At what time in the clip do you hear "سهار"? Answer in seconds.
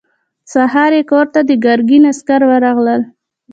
0.53-0.91